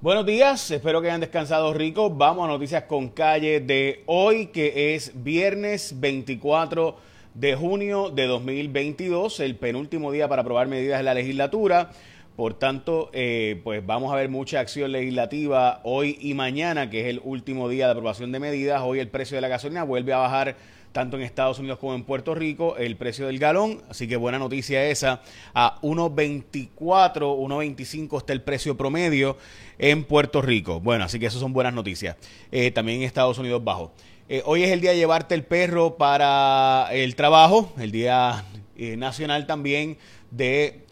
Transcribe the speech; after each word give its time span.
Buenos 0.00 0.26
días, 0.26 0.70
espero 0.70 1.02
que 1.02 1.08
hayan 1.08 1.20
descansado 1.20 1.74
rico. 1.74 2.08
Vamos 2.08 2.44
a 2.44 2.52
noticias 2.52 2.84
con 2.84 3.08
calle 3.08 3.58
de 3.58 4.04
hoy, 4.06 4.46
que 4.46 4.94
es 4.94 5.10
viernes 5.24 5.98
24 5.98 6.94
de 7.34 7.56
junio 7.56 8.08
de 8.08 8.28
2022, 8.28 9.40
el 9.40 9.56
penúltimo 9.56 10.12
día 10.12 10.28
para 10.28 10.42
aprobar 10.42 10.68
medidas 10.68 10.98
de 11.00 11.02
la 11.02 11.14
legislatura. 11.14 11.90
Por 12.38 12.54
tanto, 12.54 13.10
eh, 13.14 13.60
pues 13.64 13.84
vamos 13.84 14.12
a 14.12 14.14
ver 14.14 14.28
mucha 14.28 14.60
acción 14.60 14.92
legislativa 14.92 15.80
hoy 15.82 16.16
y 16.20 16.34
mañana, 16.34 16.88
que 16.88 17.00
es 17.00 17.06
el 17.08 17.20
último 17.24 17.68
día 17.68 17.86
de 17.86 17.90
aprobación 17.90 18.30
de 18.30 18.38
medidas. 18.38 18.80
Hoy 18.84 19.00
el 19.00 19.08
precio 19.08 19.36
de 19.36 19.40
la 19.40 19.48
gasolina 19.48 19.82
vuelve 19.82 20.12
a 20.12 20.18
bajar 20.18 20.54
tanto 20.92 21.16
en 21.16 21.24
Estados 21.24 21.58
Unidos 21.58 21.80
como 21.80 21.96
en 21.96 22.04
Puerto 22.04 22.36
Rico, 22.36 22.76
el 22.76 22.94
precio 22.94 23.26
del 23.26 23.40
galón. 23.40 23.82
Así 23.90 24.06
que 24.06 24.14
buena 24.14 24.38
noticia 24.38 24.84
esa. 24.84 25.20
A 25.52 25.80
1.24, 25.82 26.68
1.25 26.78 28.18
está 28.18 28.32
el 28.34 28.42
precio 28.42 28.76
promedio 28.76 29.36
en 29.76 30.04
Puerto 30.04 30.40
Rico. 30.40 30.78
Bueno, 30.78 31.06
así 31.06 31.18
que 31.18 31.26
eso 31.26 31.40
son 31.40 31.52
buenas 31.52 31.74
noticias. 31.74 32.14
Eh, 32.52 32.70
también 32.70 32.98
en 32.98 33.04
Estados 33.08 33.38
Unidos 33.38 33.64
bajo. 33.64 33.90
Eh, 34.28 34.42
hoy 34.44 34.62
es 34.62 34.70
el 34.70 34.80
día 34.80 34.92
de 34.92 34.96
llevarte 34.96 35.34
el 35.34 35.42
perro 35.42 35.96
para 35.96 36.86
el 36.92 37.16
trabajo, 37.16 37.72
el 37.80 37.90
día 37.90 38.44
nacional 38.76 39.48
también 39.48 39.98
de 40.30 40.86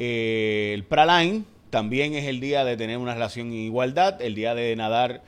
el 0.00 0.84
Praline. 0.84 1.44
También 1.70 2.14
es 2.14 2.26
el 2.26 2.40
día 2.40 2.64
de 2.64 2.76
tener 2.76 2.98
una 2.98 3.14
relación 3.14 3.48
en 3.48 3.54
igualdad, 3.54 4.20
el 4.20 4.34
día 4.34 4.54
de 4.54 4.74
nadar 4.74 5.22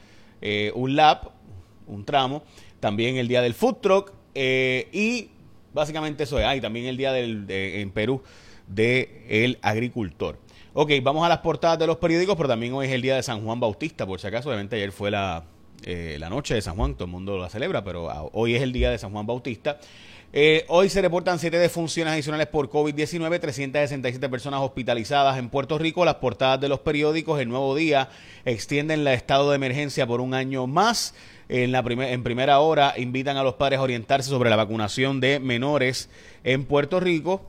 un 0.74 0.96
lap, 0.96 1.30
un 1.86 2.04
tramo 2.04 2.42
también 2.82 3.16
el 3.16 3.28
día 3.28 3.40
del 3.42 3.54
food 3.54 3.76
truck 3.76 4.12
eh, 4.34 4.88
y 4.92 5.28
básicamente 5.72 6.24
eso 6.24 6.40
es. 6.40 6.44
Ah, 6.44 6.60
también 6.60 6.86
el 6.86 6.96
día 6.96 7.12
del, 7.12 7.46
en 7.48 7.90
Perú 7.92 8.22
del 8.66 9.08
el 9.28 9.58
agricultor. 9.62 10.36
Ok, 10.74 10.90
vamos 11.00 11.24
a 11.24 11.28
las 11.28 11.38
portadas 11.38 11.78
de 11.78 11.86
los 11.86 11.98
periódicos, 11.98 12.34
pero 12.34 12.48
también 12.48 12.72
hoy 12.72 12.88
es 12.88 12.92
el 12.92 13.00
día 13.00 13.14
de 13.14 13.22
San 13.22 13.44
Juan 13.44 13.60
Bautista, 13.60 14.04
por 14.04 14.20
si 14.20 14.26
acaso. 14.26 14.48
Obviamente 14.48 14.74
ayer 14.74 14.90
fue 14.90 15.12
la, 15.12 15.44
eh, 15.84 16.16
la 16.18 16.28
noche 16.28 16.54
de 16.54 16.62
San 16.62 16.74
Juan, 16.74 16.94
todo 16.94 17.04
el 17.04 17.12
mundo 17.12 17.38
la 17.38 17.48
celebra, 17.48 17.84
pero 17.84 18.10
ah, 18.10 18.28
hoy 18.32 18.56
es 18.56 18.62
el 18.62 18.72
día 18.72 18.90
de 18.90 18.98
San 18.98 19.12
Juan 19.12 19.26
Bautista. 19.26 19.78
Eh, 20.34 20.64
hoy 20.68 20.88
se 20.88 21.02
reportan 21.02 21.38
siete 21.38 21.58
defunciones 21.58 22.14
adicionales 22.14 22.46
por 22.46 22.70
COVID-19, 22.70 23.38
367 23.38 24.28
personas 24.30 24.60
hospitalizadas 24.60 25.38
en 25.38 25.50
Puerto 25.50 25.76
Rico. 25.76 26.06
Las 26.06 26.14
portadas 26.16 26.58
de 26.58 26.70
los 26.70 26.80
periódicos, 26.80 27.38
el 27.38 27.50
nuevo 27.50 27.76
día, 27.76 28.08
extienden 28.46 29.00
el 29.00 29.08
estado 29.08 29.50
de 29.50 29.56
emergencia 29.56 30.06
por 30.06 30.22
un 30.22 30.32
año 30.32 30.66
más. 30.66 31.14
En, 31.50 31.70
la 31.70 31.80
en 31.80 32.22
primera 32.22 32.60
hora 32.60 32.94
invitan 32.96 33.36
a 33.36 33.42
los 33.42 33.54
padres 33.54 33.78
a 33.78 33.82
orientarse 33.82 34.30
sobre 34.30 34.48
la 34.48 34.56
vacunación 34.56 35.20
de 35.20 35.38
menores 35.38 36.08
en 36.44 36.64
Puerto 36.64 36.98
Rico. 36.98 37.42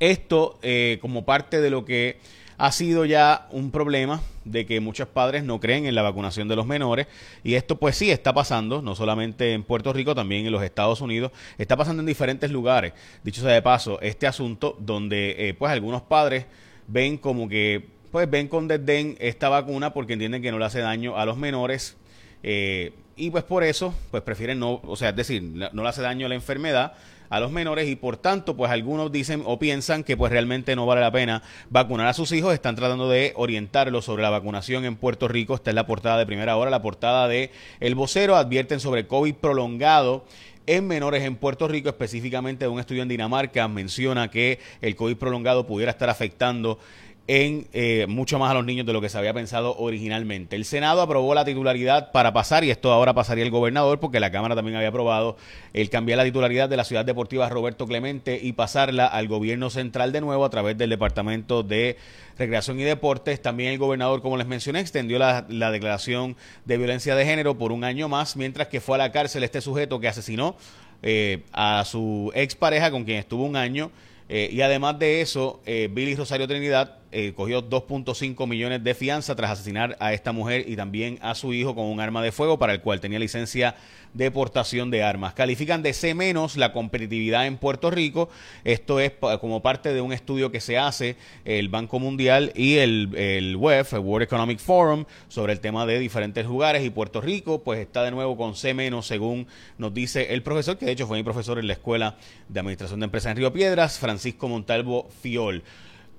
Esto 0.00 0.58
eh, 0.60 0.98
como 1.00 1.24
parte 1.24 1.62
de 1.62 1.70
lo 1.70 1.86
que 1.86 2.18
ha 2.58 2.72
sido 2.72 3.04
ya 3.04 3.48
un 3.50 3.70
problema 3.70 4.20
de 4.44 4.66
que 4.66 4.80
muchos 4.80 5.08
padres 5.08 5.44
no 5.44 5.60
creen 5.60 5.86
en 5.86 5.94
la 5.94 6.02
vacunación 6.02 6.48
de 6.48 6.56
los 6.56 6.66
menores 6.66 7.06
y 7.42 7.54
esto 7.54 7.76
pues 7.76 7.96
sí 7.96 8.10
está 8.10 8.32
pasando, 8.32 8.82
no 8.82 8.94
solamente 8.94 9.52
en 9.52 9.62
Puerto 9.62 9.92
Rico, 9.92 10.14
también 10.14 10.46
en 10.46 10.52
los 10.52 10.62
Estados 10.62 11.00
Unidos, 11.00 11.32
está 11.58 11.76
pasando 11.76 12.00
en 12.00 12.06
diferentes 12.06 12.50
lugares. 12.50 12.92
Dicho 13.22 13.40
sea 13.40 13.52
de 13.52 13.62
paso, 13.62 14.00
este 14.00 14.26
asunto 14.26 14.76
donde 14.80 15.48
eh, 15.48 15.54
pues 15.54 15.72
algunos 15.72 16.02
padres 16.02 16.46
ven 16.86 17.16
como 17.16 17.48
que 17.48 17.88
pues 18.10 18.30
ven 18.30 18.46
con 18.46 18.68
desdén 18.68 19.16
esta 19.18 19.48
vacuna 19.48 19.92
porque 19.92 20.12
entienden 20.12 20.42
que 20.42 20.52
no 20.52 20.58
le 20.58 20.66
hace 20.66 20.80
daño 20.80 21.16
a 21.16 21.26
los 21.26 21.36
menores 21.36 21.96
eh, 22.44 22.92
y 23.16 23.30
pues 23.30 23.44
por 23.44 23.64
eso, 23.64 23.94
pues 24.10 24.22
prefieren 24.22 24.58
no, 24.58 24.80
o 24.84 24.96
sea, 24.96 25.10
es 25.10 25.16
decir, 25.16 25.42
no 25.42 25.82
le 25.82 25.88
hace 25.88 26.02
daño 26.02 26.28
la 26.28 26.34
enfermedad 26.34 26.94
a 27.30 27.40
los 27.40 27.50
menores 27.50 27.88
y 27.88 27.96
por 27.96 28.16
tanto, 28.16 28.56
pues 28.56 28.70
algunos 28.70 29.10
dicen 29.10 29.42
o 29.44 29.58
piensan 29.58 30.04
que 30.04 30.16
pues 30.16 30.30
realmente 30.30 30.76
no 30.76 30.86
vale 30.86 31.00
la 31.00 31.10
pena 31.10 31.42
vacunar 31.70 32.06
a 32.06 32.12
sus 32.12 32.30
hijos. 32.32 32.54
Están 32.54 32.76
tratando 32.76 33.08
de 33.08 33.32
orientarlos 33.36 34.04
sobre 34.04 34.22
la 34.22 34.30
vacunación 34.30 34.84
en 34.84 34.96
Puerto 34.96 35.26
Rico. 35.26 35.54
Esta 35.54 35.70
es 35.70 35.74
la 35.74 35.86
portada 35.86 36.18
de 36.18 36.26
primera 36.26 36.56
hora, 36.56 36.70
la 36.70 36.82
portada 36.82 37.26
de 37.26 37.50
El 37.80 37.94
Vocero. 37.94 38.36
Advierten 38.36 38.78
sobre 38.78 39.06
COVID 39.06 39.34
prolongado 39.34 40.24
en 40.66 40.86
menores 40.86 41.24
en 41.24 41.36
Puerto 41.36 41.68
Rico, 41.68 41.90
específicamente 41.90 42.66
un 42.68 42.80
estudio 42.80 43.02
en 43.02 43.08
Dinamarca 43.08 43.68
menciona 43.68 44.30
que 44.30 44.60
el 44.80 44.96
COVID 44.96 45.16
prolongado 45.16 45.66
pudiera 45.66 45.90
estar 45.90 46.08
afectando 46.08 46.78
en 47.26 47.68
eh, 47.72 48.04
mucho 48.06 48.38
más 48.38 48.50
a 48.50 48.54
los 48.54 48.66
niños 48.66 48.84
de 48.84 48.92
lo 48.92 49.00
que 49.00 49.08
se 49.08 49.16
había 49.16 49.32
pensado 49.32 49.74
originalmente. 49.78 50.56
El 50.56 50.66
Senado 50.66 51.00
aprobó 51.00 51.34
la 51.34 51.44
titularidad 51.44 52.12
para 52.12 52.34
pasar, 52.34 52.64
y 52.64 52.70
esto 52.70 52.92
ahora 52.92 53.14
pasaría 53.14 53.44
el 53.44 53.50
gobernador, 53.50 53.98
porque 53.98 54.20
la 54.20 54.30
Cámara 54.30 54.54
también 54.54 54.76
había 54.76 54.88
aprobado 54.88 55.36
el 55.72 55.88
cambiar 55.88 56.18
la 56.18 56.24
titularidad 56.24 56.68
de 56.68 56.76
la 56.76 56.84
Ciudad 56.84 57.04
Deportiva 57.04 57.48
Roberto 57.48 57.86
Clemente 57.86 58.38
y 58.42 58.52
pasarla 58.52 59.06
al 59.06 59.26
gobierno 59.26 59.70
central 59.70 60.12
de 60.12 60.20
nuevo 60.20 60.44
a 60.44 60.50
través 60.50 60.76
del 60.76 60.90
Departamento 60.90 61.62
de 61.62 61.96
Recreación 62.38 62.78
y 62.78 62.84
Deportes. 62.84 63.40
También 63.40 63.72
el 63.72 63.78
gobernador, 63.78 64.20
como 64.20 64.36
les 64.36 64.46
mencioné, 64.46 64.80
extendió 64.80 65.18
la, 65.18 65.42
declaración 65.42 66.36
de 66.66 66.76
violencia 66.76 67.16
de 67.16 67.24
género 67.24 67.56
por 67.56 67.72
un 67.72 67.84
año 67.84 68.06
más, 68.06 68.36
mientras 68.36 68.68
que 68.68 68.82
fue 68.82 68.96
a 68.96 68.98
la 68.98 69.12
cárcel 69.12 69.44
este 69.44 69.62
sujeto 69.62 69.98
que 69.98 70.08
asesinó 70.08 70.56
eh, 71.02 71.42
a 71.52 71.84
su 71.86 72.30
expareja 72.34 72.90
con 72.90 73.04
quien 73.04 73.16
estuvo 73.16 73.44
un 73.44 73.56
año. 73.56 73.90
Eh, 74.28 74.48
y 74.52 74.60
además 74.62 74.98
de 74.98 75.20
eso, 75.20 75.60
Billy 75.66 76.14
Rosario 76.14 76.48
Trinidad 76.48 77.03
eh, 77.16 77.32
cogió 77.32 77.62
2.5 77.62 78.48
millones 78.48 78.82
de 78.82 78.92
fianza 78.92 79.36
tras 79.36 79.52
asesinar 79.52 79.96
a 80.00 80.12
esta 80.12 80.32
mujer 80.32 80.64
y 80.68 80.74
también 80.74 81.20
a 81.22 81.36
su 81.36 81.54
hijo 81.54 81.76
con 81.76 81.84
un 81.84 82.00
arma 82.00 82.20
de 82.22 82.32
fuego 82.32 82.58
para 82.58 82.72
el 82.72 82.80
cual 82.80 83.00
tenía 83.00 83.20
licencia 83.20 83.76
de 84.14 84.32
portación 84.32 84.90
de 84.90 85.04
armas. 85.04 85.32
Califican 85.34 85.82
de 85.82 85.92
C 85.92 86.14
menos 86.14 86.56
la 86.56 86.72
competitividad 86.72 87.46
en 87.46 87.56
Puerto 87.56 87.90
Rico. 87.90 88.30
Esto 88.64 88.98
es 88.98 89.12
como 89.40 89.62
parte 89.62 89.94
de 89.94 90.00
un 90.00 90.12
estudio 90.12 90.50
que 90.50 90.60
se 90.60 90.76
hace 90.76 91.16
el 91.44 91.68
Banco 91.68 92.00
Mundial 92.00 92.52
y 92.56 92.78
el, 92.78 93.14
el 93.16 93.56
WEF, 93.56 93.92
el 93.92 94.00
World 94.00 94.24
Economic 94.24 94.58
Forum, 94.58 95.04
sobre 95.28 95.52
el 95.52 95.60
tema 95.60 95.86
de 95.86 96.00
diferentes 96.00 96.44
lugares 96.46 96.84
y 96.84 96.90
Puerto 96.90 97.20
Rico 97.20 97.62
pues 97.62 97.78
está 97.78 98.02
de 98.02 98.10
nuevo 98.10 98.36
con 98.36 98.56
C 98.56 98.74
menos 98.74 99.06
según 99.06 99.46
nos 99.78 99.94
dice 99.94 100.34
el 100.34 100.42
profesor, 100.42 100.78
que 100.78 100.86
de 100.86 100.92
hecho 100.92 101.06
fue 101.06 101.16
mi 101.16 101.22
profesor 101.22 101.60
en 101.60 101.68
la 101.68 101.74
Escuela 101.74 102.16
de 102.48 102.58
Administración 102.58 102.98
de 102.98 103.04
Empresas 103.04 103.30
en 103.30 103.36
Río 103.36 103.52
Piedras, 103.52 104.00
Francisco 104.00 104.48
Montalvo 104.48 105.08
Fiol. 105.22 105.62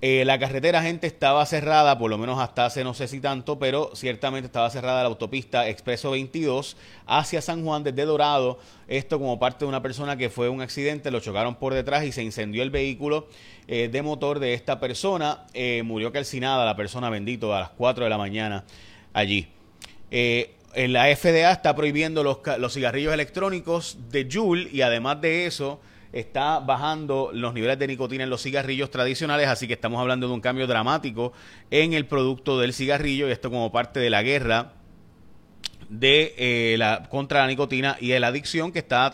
Eh, 0.02 0.24
la 0.26 0.38
carretera, 0.38 0.82
gente, 0.82 1.08
estaba 1.08 1.46
cerrada, 1.46 1.98
por 1.98 2.10
lo 2.10 2.18
menos 2.18 2.38
hasta 2.40 2.66
hace 2.66 2.84
no 2.84 2.94
sé 2.94 3.08
si 3.08 3.22
tanto, 3.22 3.58
pero 3.58 3.92
ciertamente 3.96 4.48
estaba 4.48 4.70
cerrada 4.70 5.02
la 5.02 5.08
autopista 5.08 5.70
Expreso 5.70 6.12
22 6.12 6.76
hacia 7.08 7.42
San 7.42 7.64
Juan 7.64 7.84
desde 7.84 8.04
Dorado. 8.04 8.60
Esto 8.88 9.20
como 9.20 9.40
parte 9.40 9.64
de 9.64 9.70
una 9.70 9.82
persona 9.82 10.18
que 10.18 10.30
fue 10.30 10.50
un 10.50 10.62
accidente, 10.62 11.12
lo 11.12 11.22
chocaron 11.22 11.56
por 11.56 11.74
detrás 11.74 12.04
y 12.04 12.12
se 12.12 12.24
incendió 12.24 12.62
el 12.62 12.72
vehículo 12.72 13.28
eh, 13.68 13.88
de 13.90 14.02
motor 14.02 14.40
de 14.40 14.54
esta 14.54 14.82
persona. 14.82 15.46
Eh, 15.54 15.82
murió 15.84 16.12
calcinada 16.12 16.66
la 16.66 16.76
persona, 16.76 17.10
bendito, 17.10 17.56
a 17.56 17.62
las 17.62 17.70
4 17.72 18.04
de 18.04 18.10
la 18.10 18.18
mañana 18.18 18.66
allí. 19.14 19.48
en 20.12 20.94
la 20.94 21.06
FDA 21.16 21.52
está 21.52 21.74
prohibiendo 21.74 22.22
los, 22.22 22.40
los 22.60 22.74
cigarrillos 22.74 23.14
electrónicos 23.14 23.98
de 24.10 24.28
Juul 24.30 24.68
y 24.74 24.82
además 24.82 25.22
de 25.22 25.46
eso 25.46 25.80
está 26.16 26.60
bajando 26.60 27.30
los 27.34 27.54
niveles 27.54 27.78
de 27.78 27.88
nicotina 27.88 28.24
en 28.24 28.30
los 28.30 28.42
cigarrillos 28.42 28.90
tradicionales, 28.90 29.50
así 29.50 29.68
que 29.68 29.74
estamos 29.74 30.00
hablando 30.00 30.30
de 30.30 30.34
un 30.34 30.40
cambio 30.40 30.66
dramático 30.66 31.34
en 31.72 31.92
el 31.92 32.08
producto 32.08 32.58
del 32.58 32.74
cigarrillo 32.74 33.28
y 33.28 33.32
esto 33.32 33.52
como 33.52 33.70
parte 33.70 34.00
de 34.00 34.10
la 34.10 34.24
guerra 34.24 34.75
de 35.90 36.34
eh, 36.38 36.76
la 36.78 37.04
contra 37.10 37.42
la 37.42 37.48
nicotina 37.48 37.98
y 38.00 38.18
la 38.20 38.28
adicción 38.28 38.72
que 38.72 38.80
está 38.80 39.12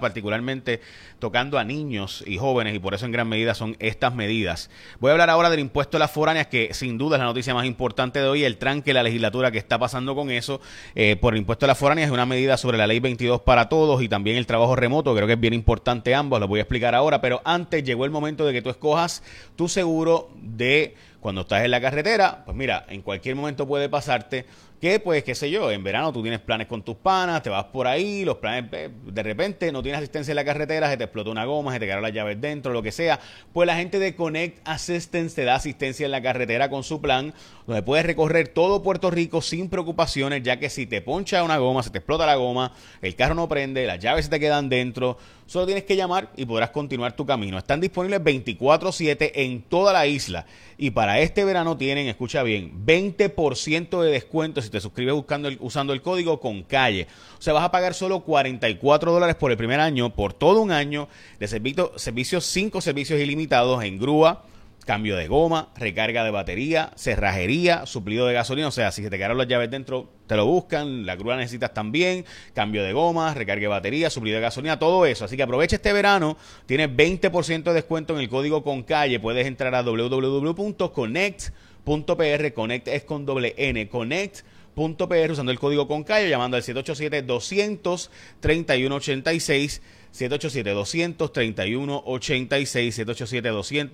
particularmente 0.00 0.80
tocando 1.18 1.58
a 1.58 1.64
niños 1.64 2.24
y 2.26 2.38
jóvenes 2.38 2.74
y 2.74 2.78
por 2.78 2.94
eso 2.94 3.06
en 3.06 3.12
gran 3.12 3.28
medida 3.28 3.54
son 3.54 3.76
estas 3.78 4.14
medidas. 4.14 4.70
Voy 4.98 5.10
a 5.10 5.12
hablar 5.12 5.30
ahora 5.30 5.50
del 5.50 5.60
impuesto 5.60 5.96
a 5.96 6.00
las 6.00 6.10
foráneas 6.10 6.48
que 6.48 6.74
sin 6.74 6.98
duda 6.98 7.16
es 7.16 7.20
la 7.20 7.26
noticia 7.26 7.54
más 7.54 7.66
importante 7.66 8.18
de 8.18 8.26
hoy, 8.26 8.44
el 8.44 8.56
tranque 8.56 8.90
de 8.90 8.94
la 8.94 9.02
legislatura 9.02 9.50
que 9.50 9.58
está 9.58 9.78
pasando 9.78 10.14
con 10.14 10.30
eso 10.30 10.60
eh, 10.94 11.16
por 11.16 11.34
el 11.34 11.40
impuesto 11.40 11.66
a 11.66 11.68
las 11.68 11.78
foráneas 11.78 12.08
es 12.08 12.12
una 12.12 12.26
medida 12.26 12.56
sobre 12.56 12.78
la 12.78 12.86
ley 12.86 13.00
22 13.00 13.42
para 13.42 13.68
todos 13.68 14.02
y 14.02 14.08
también 14.08 14.36
el 14.36 14.46
trabajo 14.46 14.74
remoto, 14.74 15.14
creo 15.14 15.26
que 15.26 15.34
es 15.34 15.40
bien 15.40 15.54
importante 15.54 16.14
ambos, 16.14 16.40
lo 16.40 16.48
voy 16.48 16.60
a 16.60 16.62
explicar 16.62 16.94
ahora, 16.94 17.20
pero 17.20 17.40
antes 17.44 17.84
llegó 17.84 18.04
el 18.04 18.10
momento 18.10 18.46
de 18.46 18.52
que 18.52 18.62
tú 18.62 18.70
escojas 18.70 19.22
tu 19.56 19.68
seguro 19.68 20.30
de 20.34 20.94
cuando 21.20 21.42
estás 21.42 21.64
en 21.64 21.70
la 21.70 21.80
carretera, 21.80 22.42
pues 22.44 22.56
mira, 22.56 22.86
en 22.88 23.02
cualquier 23.02 23.36
momento 23.36 23.66
puede 23.66 23.88
pasarte 23.88 24.46
que 24.80 24.98
pues, 24.98 25.22
qué 25.24 25.34
sé 25.34 25.50
yo, 25.50 25.70
en 25.70 25.84
verano 25.84 26.10
tú 26.10 26.22
tienes 26.22 26.40
planes 26.40 26.66
con 26.66 26.82
tus 26.82 26.96
panas, 26.96 27.42
te 27.42 27.50
vas 27.50 27.64
por 27.64 27.86
ahí, 27.86 28.24
los 28.24 28.38
planes, 28.38 28.70
de 28.70 29.22
repente 29.22 29.70
no 29.72 29.82
tienes 29.82 29.98
asistencia 29.98 30.32
en 30.32 30.36
la 30.36 30.44
carretera, 30.44 30.88
se 30.88 30.96
te 30.96 31.04
explotó 31.04 31.30
una 31.30 31.44
goma, 31.44 31.72
se 31.74 31.80
te 31.80 31.84
quedaron 31.84 32.02
las 32.02 32.14
llaves 32.14 32.40
dentro, 32.40 32.72
lo 32.72 32.82
que 32.82 32.90
sea. 32.90 33.20
Pues 33.52 33.66
la 33.66 33.76
gente 33.76 33.98
de 33.98 34.14
Connect 34.14 34.66
Assistance 34.66 35.36
te 35.36 35.44
da 35.44 35.56
asistencia 35.56 36.06
en 36.06 36.12
la 36.12 36.22
carretera 36.22 36.70
con 36.70 36.82
su 36.82 37.02
plan, 37.02 37.34
donde 37.66 37.82
puedes 37.82 38.06
recorrer 38.06 38.48
todo 38.48 38.82
Puerto 38.82 39.10
Rico 39.10 39.42
sin 39.42 39.68
preocupaciones, 39.68 40.42
ya 40.42 40.58
que 40.58 40.70
si 40.70 40.86
te 40.86 41.02
poncha 41.02 41.44
una 41.44 41.58
goma, 41.58 41.82
se 41.82 41.90
te 41.90 41.98
explota 41.98 42.24
la 42.24 42.36
goma, 42.36 42.72
el 43.02 43.14
carro 43.16 43.34
no 43.34 43.48
prende, 43.48 43.86
las 43.86 43.98
llaves 43.98 44.24
se 44.24 44.30
te 44.30 44.40
quedan 44.40 44.70
dentro, 44.70 45.18
solo 45.44 45.66
tienes 45.66 45.84
que 45.84 45.94
llamar 45.94 46.30
y 46.36 46.46
podrás 46.46 46.70
continuar 46.70 47.14
tu 47.14 47.26
camino. 47.26 47.58
Están 47.58 47.82
disponibles 47.82 48.24
24/7 48.24 49.32
en 49.34 49.60
toda 49.60 49.92
la 49.92 50.06
isla 50.06 50.46
y 50.78 50.90
para 50.92 51.09
este 51.18 51.44
verano 51.44 51.76
tienen, 51.76 52.06
escucha 52.06 52.42
bien, 52.42 52.86
20% 52.86 54.02
de 54.02 54.10
descuento 54.10 54.62
si 54.62 54.70
te 54.70 54.80
suscribes 54.80 55.14
buscando 55.14 55.48
usando 55.58 55.92
el 55.92 56.02
código 56.02 56.40
con 56.40 56.62
calle. 56.62 57.08
O 57.38 57.42
sea, 57.42 57.52
vas 57.52 57.64
a 57.64 57.70
pagar 57.70 57.94
solo 57.94 58.20
44 58.20 59.12
dólares 59.12 59.36
por 59.36 59.50
el 59.50 59.56
primer 59.56 59.80
año, 59.80 60.14
por 60.14 60.32
todo 60.32 60.60
un 60.60 60.70
año 60.70 61.08
de 61.38 61.48
servicio, 61.48 61.92
servicios, 61.96 62.44
5 62.44 62.80
servicios 62.80 63.20
ilimitados 63.20 63.82
en 63.82 63.98
grúa, 63.98 64.44
cambio 64.84 65.16
de 65.16 65.28
goma, 65.28 65.70
recarga 65.76 66.24
de 66.24 66.30
batería, 66.30 66.92
cerrajería, 66.96 67.86
suplido 67.86 68.26
de 68.26 68.34
gasolina. 68.34 68.68
O 68.68 68.72
sea, 68.72 68.92
si 68.92 69.02
se 69.02 69.10
te 69.10 69.16
quedaron 69.16 69.38
las 69.38 69.48
llaves 69.48 69.70
dentro, 69.70 70.10
te 70.26 70.36
lo 70.36 70.46
buscan. 70.46 71.06
La 71.06 71.16
grúa 71.16 71.36
necesitas 71.36 71.74
también, 71.74 72.24
cambio 72.54 72.82
de 72.82 72.92
goma, 72.92 73.34
recarga 73.34 73.62
de 73.62 73.68
batería, 73.68 74.10
suplido 74.10 74.36
de 74.36 74.42
gasolina, 74.42 74.78
todo 74.78 75.06
eso. 75.06 75.24
Así 75.24 75.36
que 75.36 75.42
aprovecha 75.42 75.76
este 75.76 75.92
verano. 75.92 76.36
Tienes 76.66 76.90
20% 76.90 77.62
de 77.62 77.72
descuento 77.72 78.14
en 78.14 78.20
el 78.20 78.28
código 78.28 78.62
con 78.62 78.82
calle. 78.82 79.20
Puedes 79.20 79.46
entrar 79.46 79.74
a 79.74 79.82
www.connect.pr. 79.82 82.52
Connect 82.54 82.88
es 82.88 83.04
con 83.04 83.26
doble 83.26 83.54
N. 83.56 83.88
Connect.pr 83.88 85.30
usando 85.30 85.52
el 85.52 85.58
código 85.58 85.86
con 85.86 86.04
calle, 86.04 86.28
llamando 86.28 86.56
al 86.56 86.62
787 86.62 87.26
200 87.26 88.10
3186 88.40 89.82
787-231-86, 90.12 93.06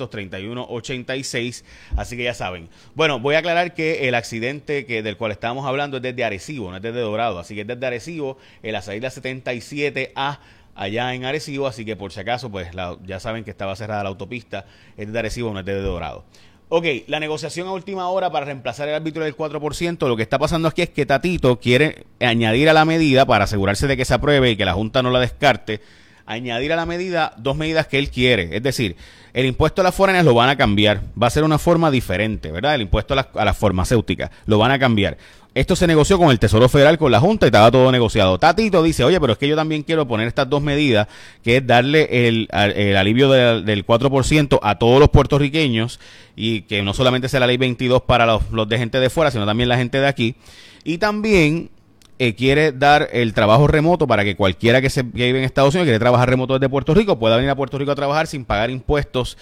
787-231-86. 0.08 1.64
Así 1.96 2.16
que 2.16 2.24
ya 2.24 2.34
saben. 2.34 2.68
Bueno, 2.94 3.20
voy 3.20 3.34
a 3.34 3.38
aclarar 3.38 3.74
que 3.74 4.08
el 4.08 4.14
accidente 4.14 4.86
que 4.86 5.02
del 5.02 5.16
cual 5.16 5.32
estábamos 5.32 5.66
hablando 5.66 5.98
es 5.98 6.02
desde 6.02 6.24
Arecibo, 6.24 6.70
no 6.70 6.76
es 6.76 6.82
desde 6.82 7.00
Dorado. 7.00 7.38
Así 7.38 7.54
que 7.54 7.62
es 7.62 7.66
desde 7.66 7.86
Arecibo, 7.86 8.38
en 8.62 8.72
la 8.72 8.82
salida 8.82 9.08
77A 9.08 10.38
allá 10.74 11.14
en 11.14 11.24
Arecibo, 11.24 11.66
así 11.66 11.84
que 11.84 11.96
por 11.96 12.12
si 12.12 12.20
acaso, 12.20 12.50
pues 12.50 12.68
ya 13.04 13.18
saben 13.18 13.44
que 13.44 13.50
estaba 13.50 13.74
cerrada 13.76 14.02
la 14.02 14.10
autopista, 14.10 14.66
es 14.96 15.10
de 15.10 15.18
Arecibo, 15.18 15.52
no 15.52 15.60
es 15.60 15.66
de 15.66 15.80
Dorado. 15.80 16.24
Ok, 16.68 16.84
la 17.06 17.20
negociación 17.20 17.68
a 17.68 17.72
última 17.72 18.08
hora 18.08 18.30
para 18.30 18.46
reemplazar 18.46 18.88
el 18.88 18.96
árbitro 18.96 19.22
del 19.22 19.36
4%, 19.36 20.08
lo 20.08 20.16
que 20.16 20.22
está 20.22 20.38
pasando 20.38 20.68
aquí 20.68 20.82
es 20.82 20.90
que 20.90 21.06
Tatito 21.06 21.60
quiere 21.60 22.06
añadir 22.20 22.68
a 22.68 22.72
la 22.72 22.84
medida 22.84 23.24
para 23.24 23.44
asegurarse 23.44 23.86
de 23.86 23.96
que 23.96 24.04
se 24.04 24.14
apruebe 24.14 24.50
y 24.50 24.56
que 24.56 24.64
la 24.64 24.74
Junta 24.74 25.02
no 25.02 25.10
la 25.10 25.20
descarte 25.20 25.80
añadir 26.26 26.72
a 26.72 26.76
la 26.76 26.86
medida 26.86 27.32
dos 27.38 27.56
medidas 27.56 27.86
que 27.86 27.98
él 27.98 28.10
quiere. 28.10 28.56
Es 28.56 28.62
decir, 28.62 28.96
el 29.32 29.46
impuesto 29.46 29.80
a 29.80 29.84
las 29.84 29.94
foráneas 29.94 30.24
lo 30.24 30.34
van 30.34 30.48
a 30.48 30.56
cambiar. 30.56 31.02
Va 31.20 31.28
a 31.28 31.30
ser 31.30 31.44
una 31.44 31.58
forma 31.58 31.90
diferente, 31.90 32.50
¿verdad? 32.50 32.74
El 32.74 32.82
impuesto 32.82 33.14
a 33.14 33.44
las, 33.44 33.56
farmacéuticas 33.56 34.30
lo 34.46 34.58
van 34.58 34.72
a 34.72 34.78
cambiar. 34.78 35.16
Esto 35.54 35.74
se 35.74 35.86
negoció 35.86 36.18
con 36.18 36.30
el 36.30 36.38
Tesoro 36.38 36.68
Federal, 36.68 36.98
con 36.98 37.10
la 37.10 37.18
Junta 37.18 37.46
y 37.46 37.48
estaba 37.48 37.70
todo 37.70 37.90
negociado. 37.90 38.38
Tatito 38.38 38.82
dice, 38.82 39.04
oye, 39.04 39.18
pero 39.18 39.32
es 39.32 39.38
que 39.38 39.48
yo 39.48 39.56
también 39.56 39.84
quiero 39.84 40.06
poner 40.06 40.28
estas 40.28 40.50
dos 40.50 40.60
medidas, 40.60 41.08
que 41.42 41.58
es 41.58 41.66
darle 41.66 42.28
el, 42.28 42.48
alivio 42.50 43.30
del 43.30 43.86
4% 43.86 44.58
a 44.62 44.78
todos 44.78 45.00
los 45.00 45.08
puertorriqueños 45.08 45.98
y 46.34 46.62
que 46.62 46.82
no 46.82 46.92
solamente 46.92 47.30
sea 47.30 47.40
la 47.40 47.46
ley 47.46 47.56
22 47.56 48.02
para 48.02 48.26
los, 48.26 48.50
los 48.50 48.68
de 48.68 48.76
gente 48.76 49.00
de 49.00 49.08
fuera, 49.08 49.30
sino 49.30 49.46
también 49.46 49.70
la 49.70 49.78
gente 49.78 49.98
de 49.98 50.06
aquí. 50.06 50.34
Y 50.84 50.98
también 50.98 51.70
eh, 52.18 52.34
quiere 52.34 52.72
dar 52.72 53.08
el 53.12 53.34
trabajo 53.34 53.66
remoto 53.66 54.06
para 54.06 54.24
que 54.24 54.36
cualquiera 54.36 54.80
que, 54.80 54.90
se, 54.90 55.02
vive 55.02 55.38
en 55.38 55.44
Estados 55.44 55.74
Unidos, 55.74 55.86
quiere 55.86 55.98
trabajar 55.98 56.30
remoto 56.30 56.54
desde 56.54 56.68
Puerto 56.68 56.94
Rico, 56.94 57.18
pueda 57.18 57.36
venir 57.36 57.50
a 57.50 57.56
Puerto 57.56 57.78
Rico 57.78 57.92
a 57.92 57.94
trabajar 57.94 58.26
sin 58.26 58.44
pagar 58.44 58.70
impuestos 58.70 59.36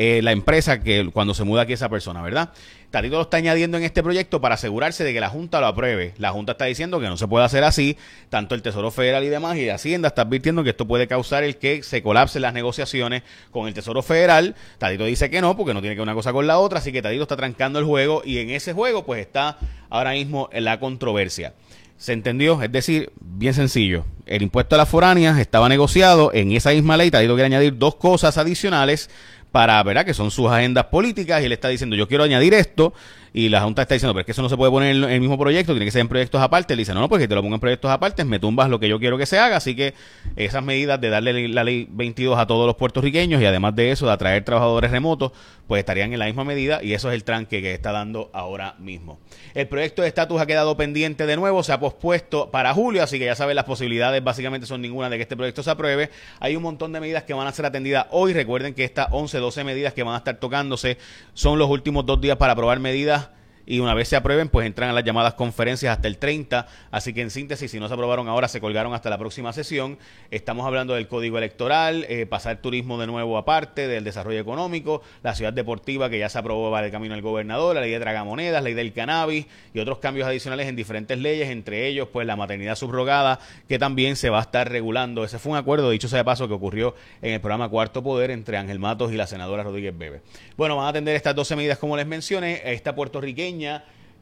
eh, 0.00 0.20
la 0.22 0.30
empresa 0.30 0.80
que 0.80 1.10
cuando 1.12 1.34
se 1.34 1.42
muda 1.42 1.62
aquí 1.62 1.72
esa 1.72 1.88
persona, 1.88 2.22
¿verdad? 2.22 2.50
Tatito 2.90 3.16
lo 3.16 3.22
está 3.22 3.38
añadiendo 3.38 3.76
en 3.78 3.82
este 3.82 4.02
proyecto 4.02 4.40
para 4.40 4.54
asegurarse 4.54 5.02
de 5.02 5.12
que 5.12 5.20
la 5.20 5.28
Junta 5.28 5.60
lo 5.60 5.66
apruebe. 5.66 6.14
La 6.18 6.30
Junta 6.30 6.52
está 6.52 6.66
diciendo 6.66 7.00
que 7.00 7.06
no 7.06 7.16
se 7.16 7.26
puede 7.26 7.44
hacer 7.44 7.64
así, 7.64 7.98
tanto 8.28 8.54
el 8.54 8.62
Tesoro 8.62 8.92
Federal 8.92 9.24
y 9.24 9.28
demás, 9.28 9.56
y 9.56 9.68
Hacienda 9.68 10.08
está 10.08 10.22
advirtiendo 10.22 10.62
que 10.62 10.70
esto 10.70 10.86
puede 10.86 11.08
causar 11.08 11.42
el 11.42 11.56
que 11.56 11.82
se 11.82 12.00
colapsen 12.02 12.42
las 12.42 12.54
negociaciones 12.54 13.24
con 13.50 13.66
el 13.66 13.74
Tesoro 13.74 14.02
Federal. 14.02 14.54
Tatito 14.78 15.04
dice 15.04 15.30
que 15.30 15.40
no, 15.40 15.56
porque 15.56 15.74
no 15.74 15.80
tiene 15.80 15.96
que 15.96 16.02
una 16.02 16.14
cosa 16.14 16.32
con 16.32 16.46
la 16.46 16.58
otra, 16.58 16.78
así 16.78 16.92
que 16.92 17.02
Tatito 17.02 17.24
está 17.24 17.36
trancando 17.36 17.80
el 17.80 17.84
juego 17.84 18.22
y 18.24 18.38
en 18.38 18.50
ese 18.50 18.72
juego 18.74 19.04
pues 19.04 19.20
está 19.20 19.58
ahora 19.90 20.12
mismo 20.12 20.48
la 20.52 20.78
controversia. 20.78 21.54
¿Se 21.98 22.12
entendió? 22.12 22.62
Es 22.62 22.70
decir, 22.70 23.10
bien 23.20 23.54
sencillo. 23.54 24.04
El 24.24 24.42
impuesto 24.42 24.76
a 24.76 24.78
las 24.78 24.88
foráneas 24.88 25.36
estaba 25.38 25.68
negociado 25.68 26.30
en 26.32 26.52
esa 26.52 26.70
misma 26.70 26.96
ley. 26.96 27.10
Tadito 27.10 27.34
quiere 27.34 27.46
añadir 27.46 27.76
dos 27.76 27.96
cosas 27.96 28.38
adicionales 28.38 29.10
para, 29.50 29.82
¿verdad? 29.82 30.06
Que 30.06 30.14
son 30.14 30.30
sus 30.30 30.48
agendas 30.48 30.84
políticas 30.86 31.42
y 31.42 31.46
él 31.46 31.52
está 31.52 31.68
diciendo, 31.68 31.96
yo 31.96 32.06
quiero 32.06 32.22
añadir 32.22 32.54
esto 32.54 32.94
y 33.32 33.48
la 33.48 33.60
Junta 33.60 33.82
está 33.82 33.94
diciendo, 33.94 34.14
pero 34.14 34.20
es 34.20 34.26
que 34.26 34.32
eso 34.32 34.42
no 34.42 34.48
se 34.48 34.56
puede 34.56 34.70
poner 34.70 34.94
en 34.94 35.04
el 35.04 35.20
mismo 35.20 35.38
proyecto, 35.38 35.72
tiene 35.72 35.84
que 35.84 35.90
ser 35.90 36.00
en 36.00 36.08
proyectos 36.08 36.40
aparte. 36.40 36.74
Él 36.74 36.78
dice, 36.78 36.94
no, 36.94 37.00
no, 37.00 37.08
porque 37.08 37.28
te 37.28 37.34
lo 37.34 37.42
pongo 37.42 37.54
en 37.54 37.60
proyectos 37.60 37.90
aparte, 37.90 38.24
me 38.24 38.38
tumbas 38.38 38.68
lo 38.68 38.80
que 38.80 38.88
yo 38.88 38.98
quiero 38.98 39.18
que 39.18 39.26
se 39.26 39.38
haga. 39.38 39.56
Así 39.56 39.74
que 39.74 39.94
esas 40.36 40.62
medidas 40.62 41.00
de 41.00 41.10
darle 41.10 41.48
la 41.48 41.64
ley 41.64 41.86
22 41.90 42.38
a 42.38 42.46
todos 42.46 42.66
los 42.66 42.76
puertorriqueños 42.76 43.40
y 43.42 43.46
además 43.46 43.74
de 43.74 43.90
eso, 43.90 44.06
de 44.06 44.12
atraer 44.12 44.44
trabajadores 44.44 44.90
remotos, 44.90 45.32
pues 45.66 45.80
estarían 45.80 46.12
en 46.12 46.18
la 46.18 46.24
misma 46.24 46.44
medida 46.44 46.82
y 46.82 46.94
eso 46.94 47.10
es 47.10 47.14
el 47.14 47.24
tranque 47.24 47.60
que 47.60 47.74
está 47.74 47.92
dando 47.92 48.30
ahora 48.32 48.74
mismo. 48.78 49.18
El 49.54 49.68
proyecto 49.68 50.02
de 50.02 50.08
estatus 50.08 50.40
ha 50.40 50.46
quedado 50.46 50.76
pendiente 50.76 51.26
de 51.26 51.36
nuevo, 51.36 51.62
se 51.62 51.72
ha 51.72 51.78
pospuesto 51.78 52.50
para 52.50 52.72
julio, 52.72 53.02
así 53.02 53.18
que 53.18 53.26
ya 53.26 53.34
saben, 53.34 53.54
las 53.54 53.66
posibilidades 53.66 54.24
básicamente 54.24 54.66
son 54.66 54.80
ninguna 54.80 55.10
de 55.10 55.16
que 55.16 55.22
este 55.22 55.36
proyecto 55.36 55.62
se 55.62 55.70
apruebe. 55.70 56.10
Hay 56.40 56.56
un 56.56 56.62
montón 56.62 56.92
de 56.92 57.00
medidas 57.00 57.24
que 57.24 57.34
van 57.34 57.46
a 57.46 57.52
ser 57.52 57.66
atendidas 57.66 58.06
hoy. 58.10 58.32
Recuerden 58.32 58.72
que 58.72 58.84
estas 58.84 59.08
11, 59.10 59.38
12 59.38 59.64
medidas 59.64 59.92
que 59.92 60.02
van 60.02 60.14
a 60.14 60.18
estar 60.18 60.38
tocándose 60.40 60.96
son 61.34 61.58
los 61.58 61.68
últimos 61.68 62.06
dos 62.06 62.20
días 62.20 62.38
para 62.38 62.54
aprobar 62.54 62.80
medidas 62.80 63.27
y 63.68 63.80
una 63.80 63.92
vez 63.92 64.08
se 64.08 64.16
aprueben, 64.16 64.48
pues 64.48 64.66
entran 64.66 64.88
a 64.88 64.94
las 64.94 65.04
llamadas 65.04 65.34
conferencias 65.34 65.94
hasta 65.94 66.08
el 66.08 66.16
30. 66.16 66.66
Así 66.90 67.12
que 67.12 67.20
en 67.20 67.28
síntesis, 67.28 67.70
si 67.70 67.78
no 67.78 67.86
se 67.86 67.92
aprobaron 67.92 68.26
ahora, 68.26 68.48
se 68.48 68.62
colgaron 68.62 68.94
hasta 68.94 69.10
la 69.10 69.18
próxima 69.18 69.52
sesión. 69.52 69.98
Estamos 70.30 70.66
hablando 70.66 70.94
del 70.94 71.06
código 71.06 71.36
electoral, 71.36 72.06
eh, 72.08 72.24
pasar 72.24 72.62
turismo 72.62 72.98
de 72.98 73.06
nuevo 73.06 73.36
aparte, 73.36 73.86
del 73.86 74.04
desarrollo 74.04 74.40
económico, 74.40 75.02
la 75.22 75.34
ciudad 75.34 75.52
deportiva 75.52 76.08
que 76.08 76.18
ya 76.18 76.30
se 76.30 76.38
aprobó 76.38 76.70
para 76.70 76.86
el 76.86 76.92
camino 76.92 77.12
del 77.12 77.20
gobernador, 77.20 77.74
la 77.74 77.82
ley 77.82 77.90
de 77.90 78.00
tragamonedas, 78.00 78.54
la 78.54 78.60
ley 78.62 78.72
del 78.72 78.94
cannabis 78.94 79.44
y 79.74 79.80
otros 79.80 79.98
cambios 79.98 80.26
adicionales 80.26 80.66
en 80.66 80.74
diferentes 80.74 81.18
leyes, 81.18 81.50
entre 81.50 81.88
ellos 81.88 82.08
pues 82.10 82.26
la 82.26 82.36
maternidad 82.36 82.74
subrogada, 82.74 83.38
que 83.68 83.78
también 83.78 84.16
se 84.16 84.30
va 84.30 84.38
a 84.38 84.42
estar 84.42 84.70
regulando. 84.70 85.24
Ese 85.24 85.38
fue 85.38 85.52
un 85.52 85.58
acuerdo, 85.58 85.90
dicho 85.90 86.08
sea 86.08 86.20
de 86.20 86.24
paso, 86.24 86.48
que 86.48 86.54
ocurrió 86.54 86.94
en 87.20 87.34
el 87.34 87.40
programa 87.42 87.68
Cuarto 87.68 88.02
Poder 88.02 88.30
entre 88.30 88.56
Ángel 88.56 88.78
Matos 88.78 89.12
y 89.12 89.16
la 89.16 89.26
senadora 89.26 89.62
Rodríguez 89.62 89.96
Bebe. 89.96 90.22
Bueno, 90.56 90.74
van 90.76 90.86
a 90.86 90.88
atender 90.88 91.14
estas 91.14 91.34
12 91.34 91.54
medidas 91.54 91.76
como 91.76 91.98
les 91.98 92.06
mencioné. 92.06 92.62
Esta 92.64 92.94
puertorriqueña 92.94 93.57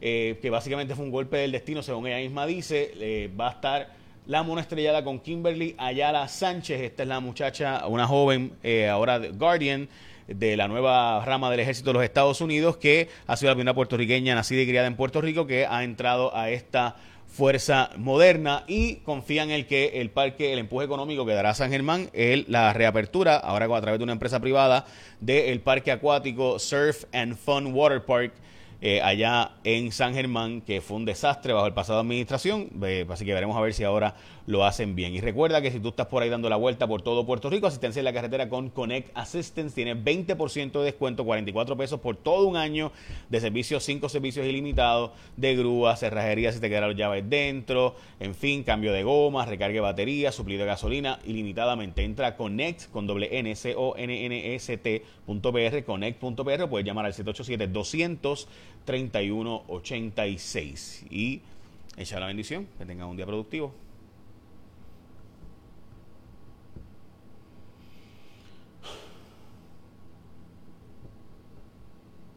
eh, 0.01 0.39
que 0.41 0.49
básicamente 0.49 0.95
fue 0.95 1.05
un 1.05 1.11
golpe 1.11 1.37
del 1.37 1.51
destino, 1.51 1.83
según 1.83 2.07
ella 2.07 2.17
misma 2.17 2.45
dice. 2.45 3.29
Va 3.39 3.49
a 3.49 3.51
estar 3.51 3.97
la 4.27 4.43
mona 4.43 4.61
estrellada 4.61 5.03
con 5.03 5.19
Kimberly 5.19 5.73
Ayala 5.77 6.27
Sánchez. 6.27 6.81
Esta 6.81 7.03
es 7.03 7.09
la 7.09 7.21
muchacha, 7.21 7.87
una 7.87 8.05
joven, 8.05 8.51
eh, 8.61 8.87
ahora 8.87 9.19
Guardian 9.19 9.87
de 10.27 10.57
la 10.57 10.67
nueva 10.67 11.23
rama 11.23 11.49
del 11.49 11.61
ejército 11.61 11.91
de 11.91 11.93
los 11.93 12.03
Estados 12.03 12.41
Unidos, 12.41 12.75
que 12.75 13.07
ha 13.25 13.37
sido 13.37 13.51
la 13.51 13.55
primera 13.55 13.73
puertorriqueña 13.73 14.35
nacida 14.35 14.61
y 14.61 14.67
criada 14.67 14.87
en 14.87 14.97
Puerto 14.97 15.21
Rico, 15.21 15.47
que 15.47 15.65
ha 15.65 15.85
entrado 15.85 16.35
a 16.35 16.49
esta 16.49 16.97
fuerza 17.25 17.91
moderna 17.95 18.65
y 18.67 18.95
confían 18.97 19.49
en 19.49 19.55
el 19.55 19.65
que 19.65 20.01
el 20.01 20.09
parque, 20.09 20.51
el 20.51 20.59
empuje 20.59 20.85
económico 20.85 21.25
que 21.25 21.33
dará 21.33 21.53
San 21.53 21.71
Germán, 21.71 22.09
el, 22.11 22.45
la 22.49 22.73
reapertura, 22.73 23.37
ahora 23.37 23.73
a 23.73 23.81
través 23.81 23.99
de 23.99 24.03
una 24.03 24.13
empresa 24.13 24.41
privada, 24.41 24.85
del 25.21 25.61
parque 25.61 25.91
acuático 25.91 26.59
Surf 26.59 27.05
and 27.13 27.37
Fun 27.37 27.73
Water 27.73 28.03
Park 28.03 28.33
eh, 28.79 29.01
allá 29.01 29.53
en 29.63 29.91
San 29.91 30.13
Germán, 30.13 30.61
que 30.61 30.81
fue 30.81 30.97
un 30.97 31.05
desastre 31.05 31.51
bajo 31.51 31.65
el 31.65 31.73
pasado 31.73 31.99
administración. 31.99 32.69
así 33.09 33.25
que 33.25 33.33
veremos 33.33 33.57
a 33.57 33.61
ver 33.61 33.73
si 33.73 33.83
ahora 33.83 34.15
lo 34.45 34.65
hacen 34.65 34.95
bien. 34.95 35.13
Y 35.15 35.19
recuerda 35.19 35.61
que 35.61 35.71
si 35.71 35.79
tú 35.79 35.89
estás 35.89 36.07
por 36.07 36.21
ahí 36.21 36.29
dando 36.29 36.47
la 36.49 36.55
vuelta 36.55 36.87
por 36.87 37.01
todo 37.01 37.25
Puerto 37.25 37.49
Rico, 37.49 37.67
asistencia 37.67 37.99
en 37.99 38.05
la 38.05 38.13
carretera 38.13 38.49
con 38.49 38.69
Connect 38.69 39.09
Assistance 39.15 39.75
tiene 39.75 39.95
20% 39.95 40.71
de 40.79 40.85
descuento, 40.85 41.25
44 41.25 41.75
pesos 41.75 41.99
por 41.99 42.15
todo 42.15 42.47
un 42.47 42.55
año 42.55 42.91
de 43.29 43.39
servicios, 43.41 43.83
5 43.83 44.07
servicios 44.09 44.45
ilimitados 44.45 45.11
de 45.35 45.55
grúa, 45.55 45.95
cerrajería 45.95 46.51
si 46.51 46.59
te 46.59 46.69
quedaron 46.69 46.95
llaves 46.95 47.29
dentro, 47.29 47.95
en 48.19 48.35
fin, 48.35 48.63
cambio 48.63 48.93
de 48.93 49.03
goma, 49.03 49.45
recarga 49.45 49.73
de 49.73 49.81
batería, 49.81 50.31
suplido 50.31 50.61
de 50.61 50.67
gasolina 50.67 51.19
ilimitadamente. 51.25 52.03
Entra 52.03 52.27
a 52.27 52.37
Connect 52.37 52.89
con 52.91 53.07
doble 53.07 53.39
N 53.39 53.55
C 53.55 53.73
O 53.75 53.95
N 53.97 54.25
N 54.25 54.55
S 54.55 54.77
T.pr, 54.77 55.83
connect.pr, 55.83 56.69
puedes 56.69 56.85
llamar 56.85 57.05
al 57.05 57.13
787 57.13 57.67
231 57.67 58.66
86 59.67 61.05
y 61.09 61.41
echa 61.97 62.19
la 62.19 62.27
bendición, 62.27 62.67
que 62.77 62.85
tengan 62.85 63.07
un 63.07 63.17
día 63.17 63.25
productivo. 63.25 63.73